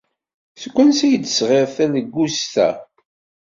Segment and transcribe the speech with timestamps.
[0.61, 2.69] Seg wansi ay d-tesɣiḍ talegguẓt-a?